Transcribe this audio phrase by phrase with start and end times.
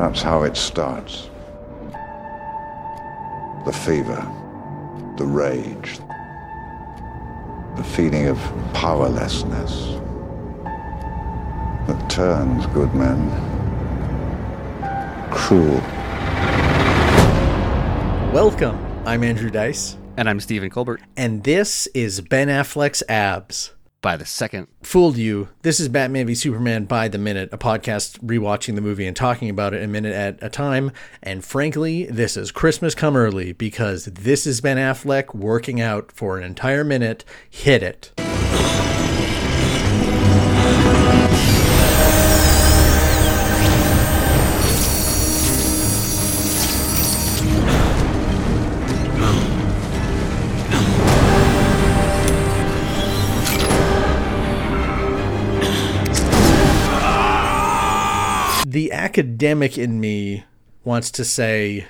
[0.00, 1.28] That's how it starts.
[3.66, 4.16] The fever,
[5.18, 5.98] the rage,
[7.76, 8.38] the feeling of
[8.72, 10.00] powerlessness
[11.86, 13.20] that turns good men
[15.30, 15.82] cruel.
[18.32, 18.78] Welcome.
[19.04, 21.02] I'm Andrew Dice, And I'm Stephen Colbert.
[21.14, 23.74] and this is Ben Affleck's Abs.
[24.02, 25.50] By the second, Fooled you.
[25.60, 29.50] This is Batman v Superman by the minute, a podcast rewatching the movie and talking
[29.50, 30.90] about it a minute at a time.
[31.22, 36.38] And frankly, this is Christmas come early because this is Ben Affleck working out for
[36.38, 37.26] an entire minute.
[37.50, 38.12] Hit it.
[58.70, 60.44] The academic in me
[60.84, 61.86] wants to say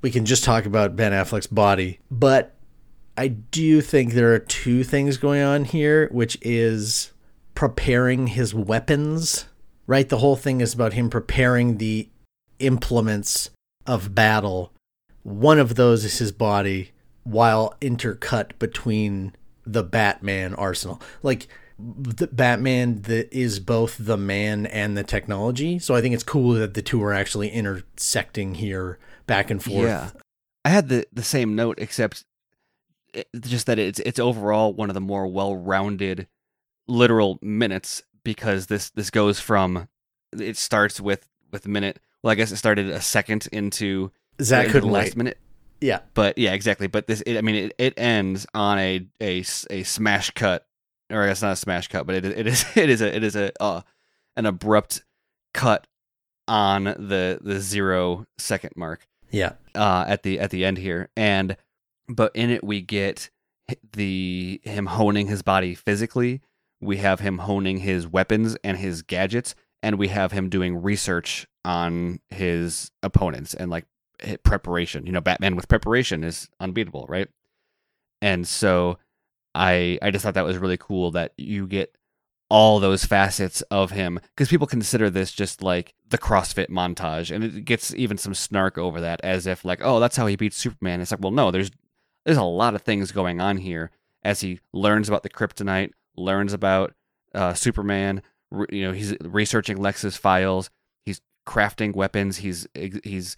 [0.00, 2.54] we can just talk about Ben Affleck's body, but
[3.18, 7.12] I do think there are two things going on here, which is
[7.54, 9.46] preparing his weapons,
[9.86, 10.08] right?
[10.08, 12.08] The whole thing is about him preparing the
[12.58, 13.50] implements
[13.86, 14.72] of battle.
[15.24, 16.92] One of those is his body,
[17.24, 19.34] while intercut between
[19.66, 21.02] the Batman arsenal.
[21.22, 25.78] Like, the Batman that is both the man and the technology.
[25.78, 29.86] So I think it's cool that the two are actually intersecting here back and forth.
[29.86, 30.10] yeah,
[30.64, 32.24] I had the the same note, except
[33.12, 36.28] it, just that it's it's overall one of the more well-rounded
[36.88, 39.88] literal minutes because this this goes from
[40.38, 42.00] it starts with with a minute.
[42.22, 44.10] Well, I guess it started a second into
[44.40, 45.16] Zach the last wait.
[45.16, 45.38] minute.
[45.80, 46.00] Yeah.
[46.14, 46.86] But yeah, exactly.
[46.86, 50.66] But this, it, I mean, it, it ends on a a a smash cut,
[51.10, 53.36] or it's not a smash cut, but it it is it is a it is
[53.36, 53.82] a uh,
[54.36, 55.04] an abrupt
[55.54, 55.86] cut
[56.48, 59.54] on the the zero second mark Yeah.
[59.74, 61.56] uh, at the at the end here, and
[62.08, 63.30] but in it we get
[63.94, 66.40] the him honing his body physically.
[66.80, 71.46] We have him honing his weapons and his gadgets, and we have him doing research
[71.64, 73.86] on his opponents and like
[74.44, 75.06] preparation.
[75.06, 77.28] You know, Batman with preparation is unbeatable, right?
[78.22, 78.98] And so
[79.56, 81.96] I I just thought that was really cool that you get
[82.48, 87.42] all those facets of him because people consider this just like the CrossFit montage, and
[87.42, 90.56] it gets even some snark over that, as if like, oh, that's how he beats
[90.56, 91.00] Superman.
[91.00, 91.70] It's like, well, no, there's
[92.24, 93.90] there's a lot of things going on here
[94.22, 96.92] as he learns about the kryptonite, learns about
[97.34, 98.22] uh, Superman.
[98.50, 100.70] Re- you know, he's researching Lex's files.
[101.04, 102.38] He's crafting weapons.
[102.38, 103.36] He's he's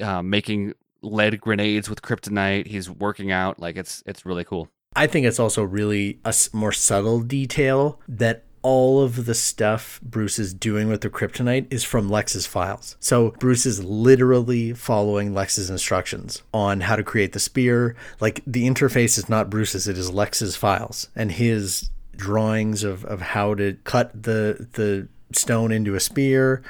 [0.00, 2.66] uh, making lead grenades with kryptonite.
[2.66, 3.60] He's working out.
[3.60, 4.68] Like it's it's really cool.
[4.96, 10.38] I think it's also really a more subtle detail that all of the stuff Bruce
[10.38, 12.96] is doing with the kryptonite is from Lex's files.
[12.98, 17.94] So Bruce is literally following Lex's instructions on how to create the spear.
[18.18, 23.20] Like the interface is not Bruce's, it is Lex's files and his drawings of, of
[23.20, 26.62] how to cut the the stone into a spear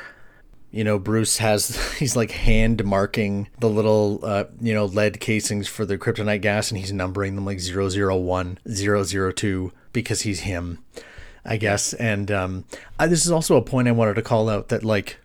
[0.70, 5.68] you know bruce has he's like hand marking the little uh, you know lead casings
[5.68, 10.78] for the kryptonite gas and he's numbering them like 001 002 because he's him
[11.44, 11.94] i guess.
[11.94, 12.64] And um
[12.98, 15.18] I, this is also a point i wanted to call out that like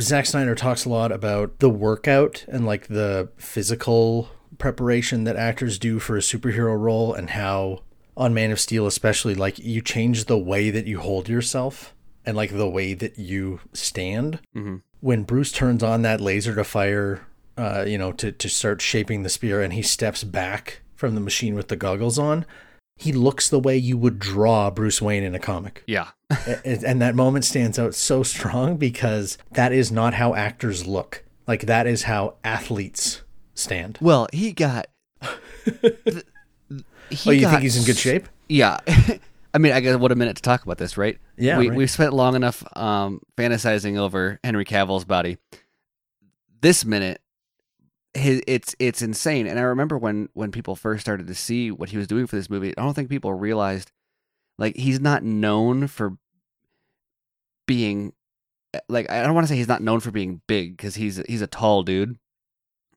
[0.00, 5.78] Zack Snyder talks a lot about the workout and like the physical preparation that actors
[5.78, 7.82] do for a superhero role and how
[8.16, 11.92] on Man of Steel especially like you change the way that you hold yourself
[12.24, 16.62] and like the way that you stand hmm when Bruce turns on that laser to
[16.62, 21.16] fire, uh, you know, to, to start shaping the spear and he steps back from
[21.16, 22.46] the machine with the goggles on,
[22.96, 25.82] he looks the way you would draw Bruce Wayne in a comic.
[25.88, 26.10] Yeah,
[26.46, 31.24] A- and that moment stands out so strong because that is not how actors look.
[31.48, 33.22] Like, that is how athletes
[33.54, 33.98] stand.
[34.00, 34.86] Well, he got.
[35.64, 36.24] th-
[37.10, 38.28] he oh, you got think he's in good shape?
[38.48, 38.78] Yeah.
[39.54, 41.18] I mean, I guess what a minute to talk about this, right?
[41.36, 41.76] Yeah, We right.
[41.76, 45.36] we've spent long enough um, fantasizing over Henry Cavill's body.
[46.60, 47.20] This minute,
[48.14, 49.46] his, it's it's insane.
[49.46, 52.36] And I remember when when people first started to see what he was doing for
[52.36, 53.90] this movie, I don't think people realized
[54.58, 56.16] like he's not known for
[57.66, 58.12] being
[58.88, 61.42] like I don't want to say he's not known for being big because he's he's
[61.42, 62.18] a tall dude,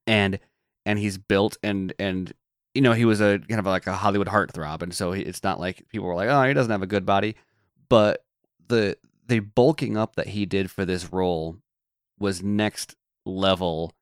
[0.08, 0.40] and
[0.86, 2.34] and he's built and and
[2.76, 5.60] you know he was a kind of like a Hollywood heartthrob, and so it's not
[5.60, 7.36] like people were like, oh, he doesn't have a good body,
[7.90, 8.24] but
[8.68, 11.58] the the bulking up that he did for this role
[12.20, 12.96] was next
[13.26, 13.94] level.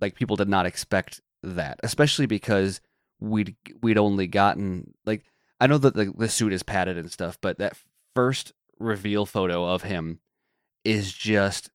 [0.00, 2.80] Like people did not expect that, especially because
[3.18, 5.24] we'd we'd only gotten like
[5.60, 7.76] I know that the, the suit is padded and stuff, but that
[8.14, 10.20] first reveal photo of him
[10.84, 11.70] is just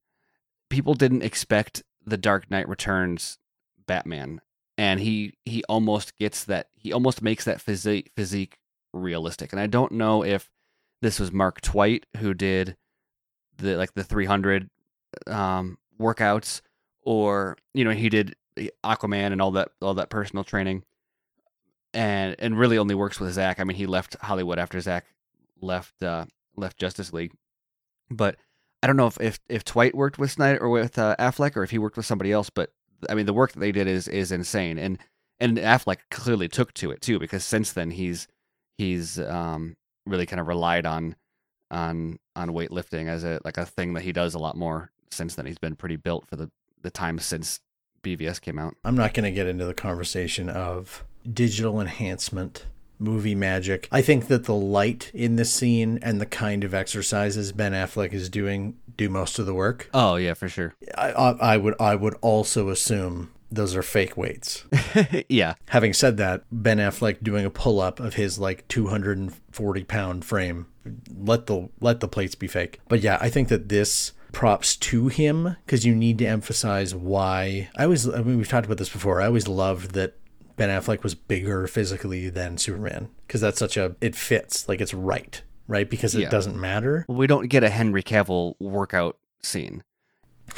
[0.69, 3.37] people didn't expect the Dark Knight Returns
[3.85, 4.41] Batman,
[4.77, 6.69] and he he almost gets that.
[6.75, 8.57] He almost makes that physique physique
[8.93, 9.51] realistic.
[9.51, 10.49] And I don't know if
[11.01, 12.75] this was Mark Twight who did
[13.57, 14.69] the like the 300
[15.27, 16.61] um, workouts,
[17.01, 18.35] or you know he did
[18.83, 20.83] Aquaman and all that all that personal training,
[21.93, 23.59] and and really only works with Zack.
[23.59, 25.05] I mean, he left Hollywood after Zack
[25.61, 26.25] left uh,
[26.55, 27.33] left Justice League,
[28.09, 28.37] but
[28.83, 31.63] I don't know if if, if Twight worked with Snyder or with uh, Affleck or
[31.63, 32.49] if he worked with somebody else.
[32.49, 32.71] But
[33.09, 34.97] I mean, the work that they did is is insane, and
[35.39, 38.27] and Affleck clearly took to it too because since then he's
[38.77, 39.75] he's um,
[40.05, 41.15] really kind of relied on
[41.71, 45.35] on on weightlifting as a like a thing that he does a lot more since
[45.35, 45.45] then.
[45.45, 46.49] He's been pretty built for the
[46.81, 47.59] the time since
[48.03, 48.75] BVS came out.
[48.83, 52.67] I'm not going to get into the conversation of digital enhancement,
[52.99, 53.87] movie magic.
[53.91, 58.13] I think that the light in this scene and the kind of exercises Ben Affleck
[58.13, 59.89] is doing do most of the work.
[59.93, 60.75] Oh yeah, for sure.
[60.97, 64.65] I, I, I would I would also assume those are fake weights.
[65.29, 65.55] yeah.
[65.69, 70.67] Having said that, Ben Affleck doing a pull up of his like 240 pound frame,
[71.15, 72.79] let the let the plates be fake.
[72.87, 77.69] But yeah, I think that this props to him because you need to emphasize why.
[77.77, 79.21] I always, I mean, we've talked about this before.
[79.21, 80.17] I always loved that
[80.57, 84.93] Ben Affleck was bigger physically than Superman because that's such a it fits like it's
[84.93, 85.89] right, right?
[85.89, 86.29] Because it Yeah.
[86.29, 87.05] doesn't matter.
[87.07, 89.83] Well, we don't get a Henry Cavill workout scene.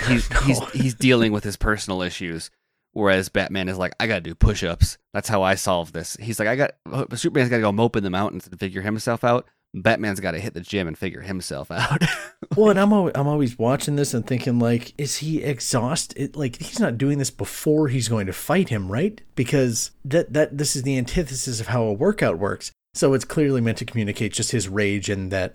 [0.07, 0.39] He's No.
[0.41, 2.49] he's he's dealing with his personal issues,
[2.91, 4.97] whereas Batman is like, I gotta do push-ups.
[5.13, 6.17] That's how I solve this.
[6.19, 8.81] He's like, I got uh, Superman's got to go mope in the mountains and figure
[8.81, 9.47] himself out.
[9.73, 12.01] Batman's got to hit the gym and figure himself out.
[12.55, 16.35] Well, and I'm always, I'm always watching this and thinking like, is he exhausted?
[16.35, 19.21] Like he's not doing this before he's going to fight him, right?
[19.35, 22.71] Because that that this is the antithesis of how a workout works.
[22.97, 25.53] So it's clearly meant to communicate just his rage and that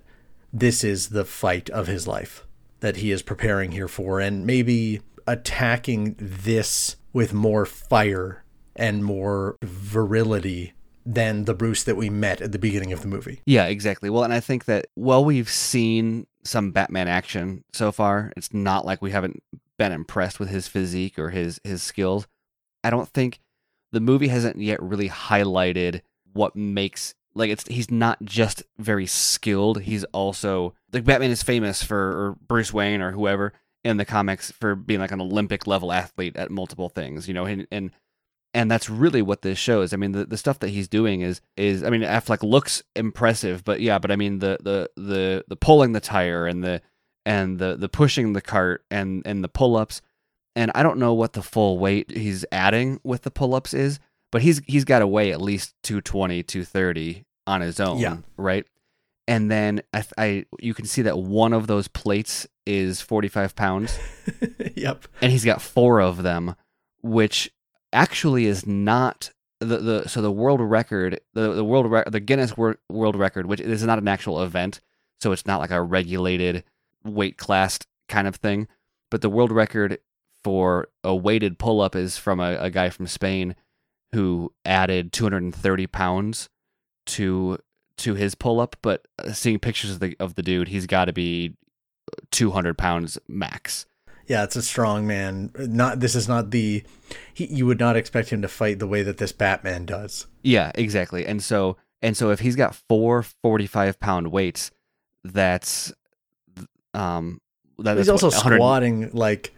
[0.52, 2.46] this is the fight of his life
[2.78, 8.44] that he is preparing here for, and maybe attacking this with more fire
[8.76, 10.72] and more virility
[11.04, 13.40] than the Bruce that we met at the beginning of the movie.
[13.44, 14.08] Yeah, exactly.
[14.08, 18.86] Well, and I think that while we've seen some Batman action so far, it's not
[18.86, 19.42] like we haven't
[19.78, 22.28] been impressed with his physique or his his skills.
[22.84, 23.40] I don't think
[23.90, 26.02] the movie hasn't yet really highlighted
[26.34, 31.82] what makes like it's he's not just very skilled, he's also like Batman is famous
[31.82, 33.52] for or Bruce Wayne or whoever
[33.84, 37.44] in the comics for being like an Olympic level athlete at multiple things, you know,
[37.44, 37.90] and and
[38.54, 39.92] and that's really what this shows.
[39.92, 43.64] I mean, the, the stuff that he's doing is is I mean, Affleck looks impressive,
[43.64, 46.82] but yeah, but I mean the the the the pulling the tire and the
[47.24, 50.02] and the the pushing the cart and and the pull ups,
[50.54, 53.98] and I don't know what the full weight he's adding with the pull ups is,
[54.32, 58.16] but he's he's got to weigh at least 220, 230 on his own, Yeah.
[58.36, 58.66] right?
[59.28, 63.98] And then I, I you can see that one of those plates is 45 pounds
[64.76, 65.04] yep.
[65.20, 66.56] and he's got four of them,
[67.02, 67.52] which
[67.92, 69.30] actually is not
[69.60, 73.46] the, the so the world record the the world rec- the Guinness Wor- World Record,
[73.46, 74.80] which is not an actual event,
[75.20, 76.64] so it's not like a regulated
[77.04, 77.78] weight class
[78.08, 78.66] kind of thing,
[79.10, 79.98] but the world record
[80.42, 83.54] for a weighted pull up is from a, a guy from Spain
[84.12, 86.48] who added 230 pounds
[87.06, 87.58] to
[87.98, 91.06] to his pull up, but uh, seeing pictures of the of the dude, he's got
[91.06, 91.54] to be
[92.30, 93.86] 200 pounds max.
[94.26, 95.50] Yeah, it's a strong man.
[95.56, 96.84] Not this is not the
[97.34, 100.26] he, you would not expect him to fight the way that this Batman does.
[100.42, 101.26] Yeah, exactly.
[101.26, 104.70] And so and so if he's got four 45 pound weights,
[105.24, 105.92] that's
[106.94, 107.40] um
[107.78, 109.54] that He's is also what, squatting like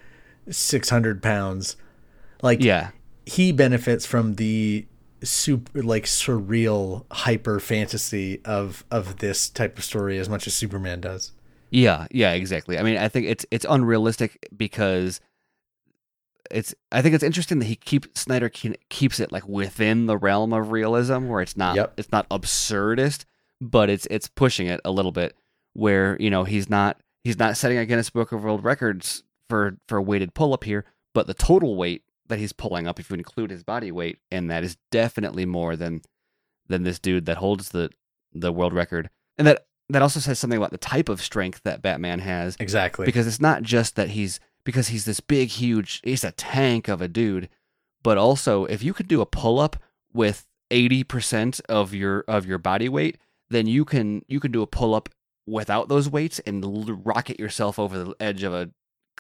[0.51, 1.77] six hundred pounds.
[2.43, 2.91] Like Yeah.
[3.27, 4.87] He benefits from the
[5.23, 11.01] super like surreal hyper fantasy of of this type of story as much as Superman
[11.01, 11.33] does.
[11.71, 12.79] Yeah, yeah, exactly.
[12.79, 15.21] I mean, I think it's it's unrealistic because
[16.51, 20.17] it's I think it's interesting that he keep Snyder ke- keeps it like within the
[20.19, 21.95] realm of realism where it's not Yep.
[21.97, 23.25] it's not absurdist,
[23.61, 25.35] but it's it's pushing it a little bit
[25.73, 29.79] where, you know, he's not he's not setting a Guinness Book of World Records for
[29.89, 33.11] for a weighted pull up here, but the total weight that he's pulling up if
[33.11, 36.01] you include his body weight and that is definitely more than
[36.69, 37.91] than this dude that holds the
[38.33, 39.11] the world record.
[39.39, 43.05] And that that also says something about the type of strength that Batman has Exactly.
[43.05, 47.03] because it's not just that he's because he's this big huge he's a tank of
[47.03, 47.49] a dude
[48.03, 49.77] but also if you could do a pull up
[50.15, 53.19] with 80% of your of your body weight
[53.51, 55.09] then you can you can do a pull up
[55.47, 58.71] without those weights and l- rocket yourself over the edge of a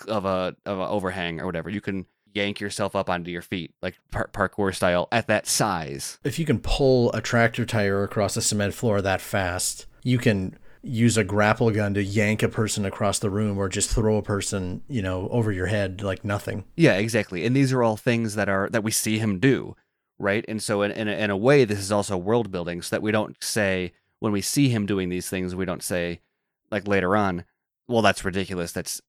[0.09, 3.73] of a of a overhang or whatever you can yank yourself up onto your feet
[3.81, 8.37] like par- parkour style at that size if you can pull a tractor tire across
[8.37, 12.85] a cement floor that fast, you can use a grapple gun to yank a person
[12.85, 16.64] across the room or just throw a person, you know, over your head like nothing.
[16.76, 17.47] Yeah, exactly.
[17.47, 19.76] And these are all things that are that we see him do,
[20.19, 20.45] right?
[20.47, 23.03] And so in in a, in a way, this is also world building, so that
[23.03, 26.21] we don't say when we see him doing these things, we don't say
[26.71, 27.45] like later on,
[27.88, 28.73] well, that's ridiculous.
[28.73, 29.00] That's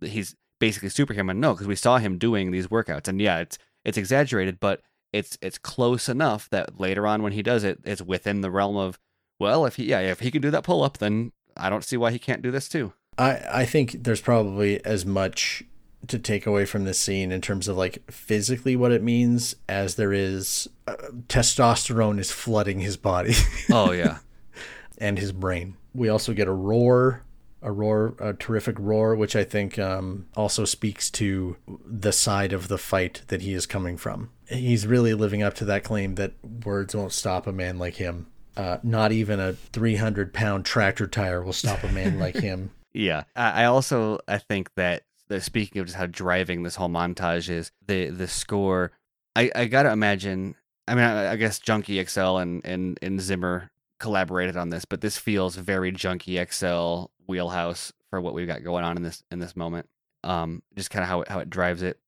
[0.00, 1.40] he's basically superhuman.
[1.40, 4.80] No, because we saw him doing these workouts, and yeah, it's it's exaggerated, but
[5.12, 8.76] it's it's close enough that later on when he does it, it's within the realm
[8.76, 8.96] of
[9.40, 11.96] well, if he yeah if he can do that pull up, then I don't see
[11.96, 12.92] why he can't do this too.
[13.18, 15.64] I I think there's probably as much
[16.06, 19.96] to take away from this scene in terms of like physically what it means as
[19.96, 20.94] there is uh,
[21.26, 23.34] testosterone is flooding his body
[23.68, 24.18] Oh yeah,
[24.98, 25.76] and his brain.
[25.92, 27.24] We also get a roar,
[27.62, 32.68] a roar, a terrific roar, which I think um, also speaks to the side of
[32.68, 34.30] the fight that he is coming from.
[34.46, 36.32] He's really living up to that claim that
[36.64, 38.26] words won't stop a man like him.
[38.56, 42.70] Uh, not even a 300 pound tractor tire will stop a man like him.
[42.92, 43.24] yeah.
[43.34, 47.48] I, I also I think that, that speaking of just how driving this whole montage
[47.48, 48.92] is, the the score.
[49.34, 50.56] I I gotta imagine.
[50.86, 53.70] I mean, I, I guess Junkie XL and and and Zimmer
[54.02, 58.84] collaborated on this, but this feels very Junkie XL wheelhouse for what we've got going
[58.84, 59.88] on in this in this moment.
[60.24, 61.98] Um, just kind of how it, how it drives it,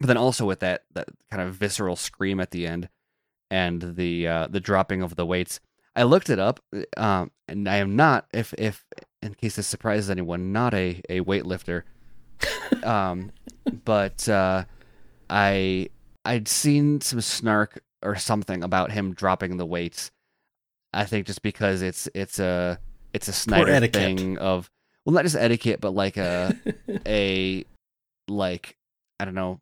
[0.00, 2.88] but then also with that that kind of visceral scream at the end,
[3.50, 5.60] and the uh, the dropping of the weights.
[5.96, 6.58] I looked it up,
[6.96, 8.84] um, and I am not, if if
[9.22, 11.82] in case this surprises anyone, not a a weightlifter.
[12.82, 13.30] um,
[13.84, 14.64] but uh,
[15.30, 15.90] I
[16.24, 20.10] I'd seen some snark or something about him dropping the weights.
[20.92, 22.78] I think just because it's it's a
[23.14, 24.70] it's a Snyder thing of
[25.06, 26.56] well, not just etiquette, but like a
[27.06, 27.64] a
[28.28, 28.76] like
[29.18, 29.60] I don't know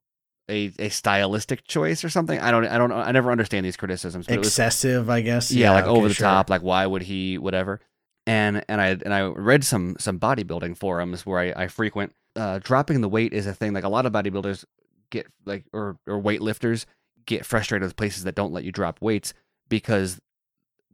[0.50, 2.38] a a stylistic choice or something.
[2.40, 4.26] I don't I don't I never understand these criticisms.
[4.28, 5.50] It was Excessive, I guess.
[5.50, 6.26] yeah, like okay, over the sure.
[6.26, 7.80] top like why would he whatever
[8.26, 12.61] and and i and i read some some bodybuilding forums where i, I frequent uh
[12.62, 14.64] dropping the weight is a thing like a lot of bodybuilders
[15.11, 16.87] get like or or weightlifters
[17.26, 19.35] get frustrated with places that don't let you drop weights
[19.68, 20.21] because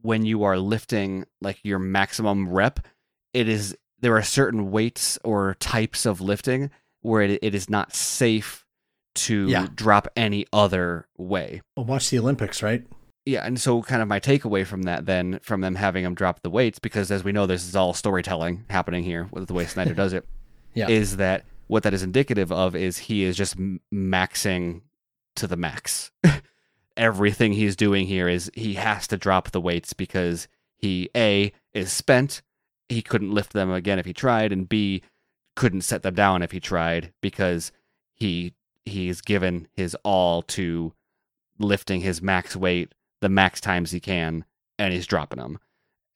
[0.01, 2.79] when you are lifting like your maximum rep
[3.33, 7.93] it is there are certain weights or types of lifting where it, it is not
[7.93, 8.65] safe
[9.15, 9.67] to Yeah.
[9.75, 12.85] drop any other way Well, watch the Olympics, right?
[13.25, 16.41] yeah, and so kind of my takeaway from that then, from them having him drop
[16.41, 19.65] the weights, because as we know, this is all storytelling happening here with the way
[19.65, 20.25] Snyder does it,
[20.73, 20.87] Yeah.
[20.89, 23.57] is that what that is indicative of is he is just
[23.93, 24.81] maxing
[25.35, 26.11] to the max.
[26.99, 31.91] Everything he's doing here is he has to drop the weights because he a is
[31.91, 32.41] spent,
[32.87, 35.01] he couldn't lift them again if he tried, and b
[35.55, 37.71] couldn't set them down if he tried because
[38.13, 38.53] he
[38.85, 40.93] he's given his all to
[41.57, 44.45] lifting his max weight the max times he can
[44.77, 45.59] and he's dropping them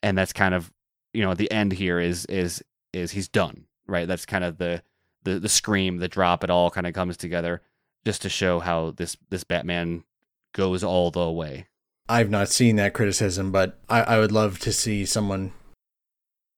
[0.01, 0.71] and that's kind of
[1.13, 2.63] you know the end here is is
[2.93, 4.07] is he's done right?
[4.07, 4.83] That's kind of the
[5.23, 7.61] the the scream the drop it all kind of comes together
[8.05, 10.03] just to show how this this batman
[10.53, 11.67] goes all the way
[12.09, 15.53] I've not seen that criticism, but I, I would love to see someone.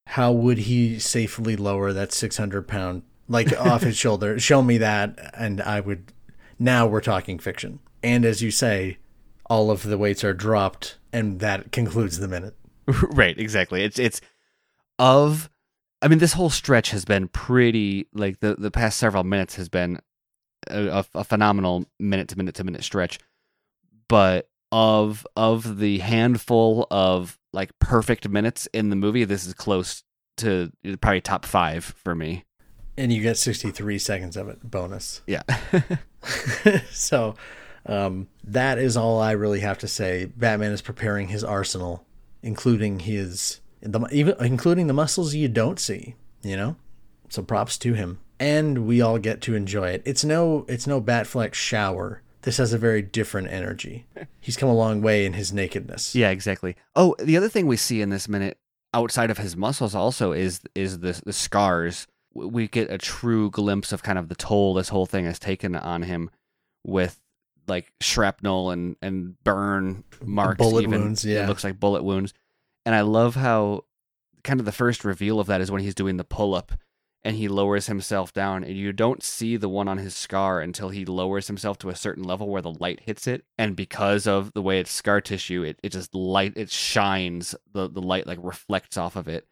[0.07, 4.39] How would he safely lower that 600 pound, like off his shoulder?
[4.39, 6.11] Show me that, and I would.
[6.57, 7.79] Now we're talking fiction.
[8.01, 8.97] And as you say,
[9.47, 12.55] all of the weights are dropped, and that concludes the minute.
[13.11, 14.21] right exactly it's it's
[14.99, 15.49] of
[16.03, 19.69] i mean this whole stretch has been pretty like the the past several minutes has
[19.69, 19.99] been
[20.69, 23.17] a, a, a phenomenal minute to minute to minute stretch
[24.07, 30.03] but of of the handful of like perfect minutes in the movie this is close
[30.37, 30.71] to
[31.01, 32.43] probably top five for me
[32.97, 35.21] And you get 63 seconds of it, bonus.
[35.27, 35.43] yeah
[36.91, 37.35] so
[37.85, 40.25] um, that is all I really have to say.
[40.25, 42.03] Batman is preparing his arsenal,
[42.41, 46.15] including his the even including the muscles you don't see.
[46.41, 46.75] You know,
[47.29, 50.01] so props to him, and we all get to enjoy it.
[50.03, 52.21] It's no it's no Batfleck shower.
[52.45, 54.05] This has a very different energy.
[54.39, 56.15] He's come a long way in his nakedness.
[56.15, 56.75] Yeah, exactly.
[56.95, 58.57] Oh, the other thing we see in this minute
[58.93, 62.07] outside of his muscles also is is the the scars.
[62.33, 65.75] We get a true glimpse of kind of the toll this whole thing has taken
[65.75, 66.29] on him
[66.85, 67.19] with
[67.67, 71.01] like shrapnel and and burn marks Bullet even.
[71.01, 71.47] wounds, It yeah.
[71.47, 72.31] looks like bullet wounds.
[72.85, 73.85] And I love how
[74.43, 76.73] kind of the first reveal of that is when he's doing the pull up
[77.25, 80.89] and he lowers himself down and you don't see the one on his scar until
[80.89, 84.53] he lowers himself to a certain level where the light hits it and because of
[84.53, 88.39] the way it's scar tissue it, it just light it shines the the light like
[88.41, 89.45] reflects off of it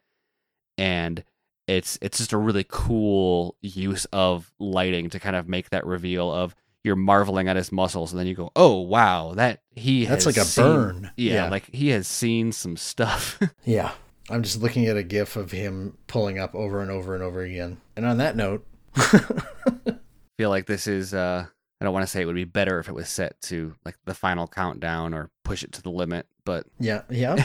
[0.78, 1.24] and
[1.66, 6.30] it's it's just a really cool use of lighting to kind of make that reveal
[6.32, 10.26] of you're marveling at his muscles and then you go oh wow that he That's
[10.26, 11.10] like a seen- burn.
[11.16, 11.48] yeah, Yeah.
[11.50, 13.92] like he has seen some stuff Yeah.
[14.30, 17.42] I'm just looking at a gif of him pulling up over and over and over
[17.42, 17.80] again.
[17.96, 18.66] And on that note,
[20.38, 21.46] feel like this is uh
[21.80, 23.96] I don't want to say it would be better if it was set to like
[24.04, 27.42] the final countdown or push it to the limit, but yeah, yeah.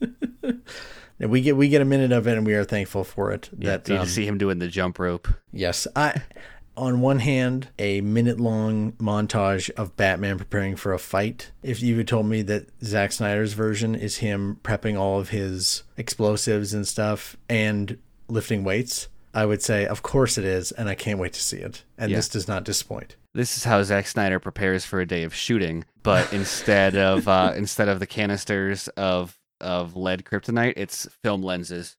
[0.00, 0.62] And
[1.30, 3.50] we get we get a minute of it, and we are thankful for it.
[3.58, 5.28] yeah, that you um, see him doing the jump rope.
[5.52, 6.22] Yes, I.
[6.80, 11.50] On one hand, a minute-long montage of Batman preparing for a fight.
[11.62, 15.82] If you had told me that Zack Snyder's version is him prepping all of his
[15.98, 20.94] explosives and stuff and lifting weights, I would say, of course it is, and I
[20.94, 21.84] can't wait to see it.
[21.98, 22.16] And Yeah.
[22.16, 23.16] this does not disappoint.
[23.34, 27.52] This is how Zack Snyder prepares for a day of shooting, but instead of uh,
[27.54, 31.98] instead of the canisters of of lead kryptonite, it's film lenses.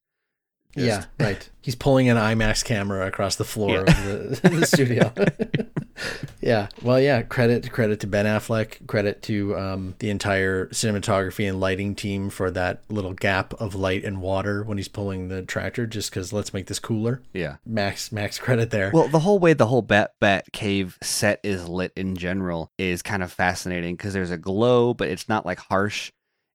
[0.76, 1.48] Just- yeah, right.
[1.62, 3.80] He's pulling an IMAX camera across the floor Yeah.
[3.82, 5.12] of the, the studio.
[6.40, 6.68] yeah.
[6.82, 7.22] Well, yeah.
[7.22, 8.84] Credit credit to Ben Affleck.
[8.88, 14.04] Credit to um, the entire cinematography and lighting team for that little gap of light
[14.04, 15.86] and water when he's pulling the tractor.
[15.86, 17.22] Just because let's make this cooler.
[17.32, 17.56] Yeah.
[17.64, 18.90] Max max credit there.
[18.92, 23.02] Well, the whole way the whole Bat Bat Cave set is lit in general is
[23.02, 26.10] kind of fascinating because there's a glow, but it's not like harsh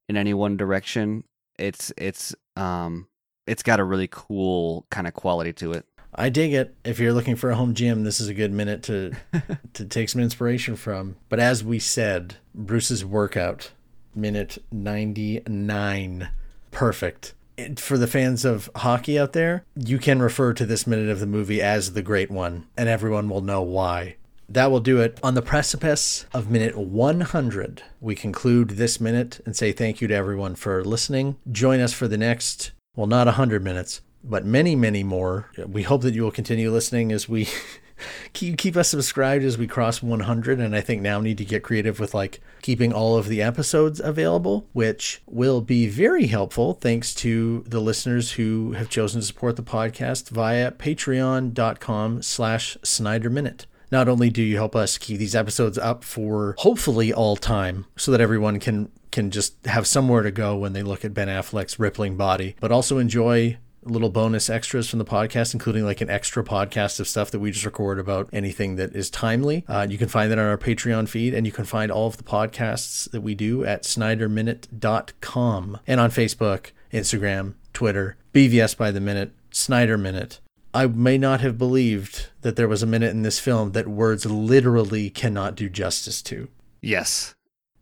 [0.10, 1.24] in any one direction.
[1.58, 3.08] It's it's um
[3.48, 5.86] it's got a really cool kind of quality to it.
[6.14, 6.76] I dig it.
[6.84, 9.14] If you're looking for a home gym, this is a good minute to
[9.74, 11.16] to take some inspiration from.
[11.30, 13.72] But as we said, Bruce's workout,
[14.16, 16.30] minute 99,
[16.72, 17.34] perfect.
[17.78, 21.26] For the fans of hockey out there, you can refer to this minute of the
[21.26, 24.18] movie as the great one, and everyone will know why.
[24.50, 25.20] That will do it.
[25.24, 30.14] On the precipice of minute 100, we conclude this minute and say thank you to
[30.14, 31.36] everyone for listening.
[31.52, 35.52] Join us for the next, well, not 100 minutes, but many, many more.
[35.68, 37.48] We hope that you will continue listening as we
[38.34, 41.64] keep keep us subscribed as we cross 100 and I think now need to get
[41.64, 47.16] creative with like keeping all of the episodes available which will be very helpful thanks
[47.16, 53.66] to the listeners who have chosen to support the podcast via patreon.com slash snyder minute
[53.92, 58.12] not only do you help us keep these episodes up for hopefully all time so
[58.12, 61.80] that everyone can can just have somewhere to go when they look at Ben Affleck's
[61.80, 66.44] rippling body, but also enjoy little bonus extras from the podcast, including like an extra
[66.44, 69.64] podcast of stuff that we just record about anything that is timely.
[69.68, 72.18] Uh, you can find that on our Patreon feed, and you can find all of
[72.18, 79.02] the podcasts that we do at snyderminute.com and on Facebook, Instagram, Twitter, BVS by the
[79.02, 80.40] minute, Snyder Minute.
[80.78, 84.28] I may not have believed that there was a minute in this film that words
[84.28, 86.50] literally cannot do justice to.
[86.84, 87.34] Yes.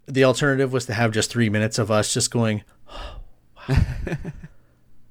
[0.06, 3.20] The alternative was to have just three minutes of us just going, oh,
[3.68, 3.76] wow.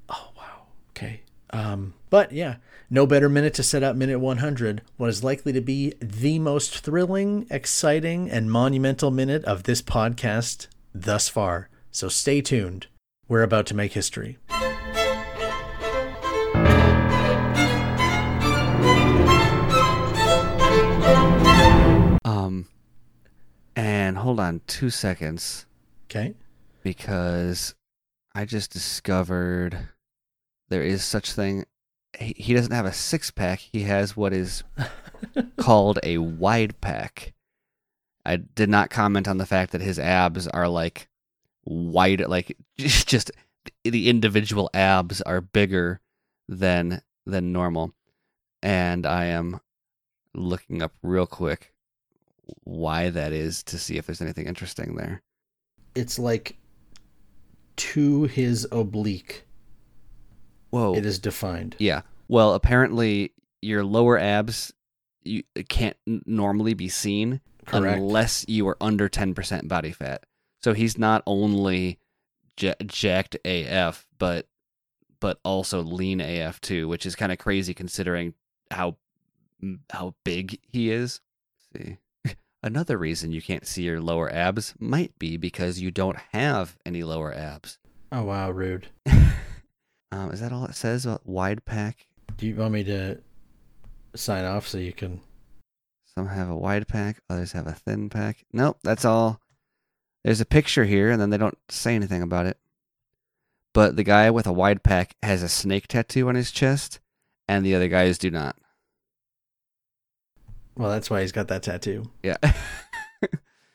[0.08, 0.62] oh, wow.
[0.92, 1.24] Okay.
[1.50, 2.56] Um, but yeah,
[2.88, 6.78] no better minute to set up minute 100, what is likely to be the most
[6.78, 11.68] thrilling, exciting, and monumental minute of this podcast thus far.
[11.90, 12.86] So stay tuned.
[13.28, 14.38] We're about to make history.
[24.24, 25.66] Hold on 2 seconds.
[26.10, 26.34] Okay.
[26.82, 27.74] because
[28.34, 29.88] I just discovered
[30.68, 31.64] there is such thing.
[32.18, 34.62] He, he doesn't have a six pack, he has what is
[35.56, 37.34] called a wide pack.
[38.24, 41.08] I did not comment on the fact that his abs are like
[41.64, 43.30] wide, like just
[43.82, 46.00] the individual abs are bigger
[46.48, 47.92] than than normal,
[48.62, 49.60] and I am
[50.34, 51.73] looking up real quick
[52.64, 55.22] why that is to see if there's anything interesting there.
[55.94, 56.56] It's like
[57.76, 59.46] to his oblique,
[60.70, 60.94] Whoa!
[60.94, 61.76] it is defined.
[61.78, 62.02] Yeah.
[62.28, 64.72] Well, apparently your lower abs
[65.24, 67.96] you can't normally be seen Correct.
[67.98, 70.24] unless you are under 10% body fat.
[70.62, 71.98] So he's not only
[72.60, 74.46] ja- jacked AF, but
[75.20, 78.34] but also lean AF too, which is kind of crazy considering
[78.70, 78.96] how
[79.90, 81.20] how big he is.
[81.74, 81.96] Let's see.
[82.64, 87.02] Another reason you can't see your lower abs might be because you don't have any
[87.02, 87.76] lower abs.
[88.10, 88.88] Oh, wow, rude.
[90.12, 92.06] Um, is that all it says about wide pack?
[92.36, 93.18] Do you want me to
[94.14, 95.20] sign off so you can?
[96.14, 98.44] Some have a wide pack, others have a thin pack.
[98.52, 99.40] Nope, that's all.
[100.22, 102.58] There's a picture here, and then they don't say anything about it.
[103.72, 107.00] But the guy with a wide pack has a snake tattoo on his chest,
[107.48, 108.56] and the other guys do not.
[110.76, 112.10] Well, that's why he's got that tattoo.
[112.22, 112.36] Yeah.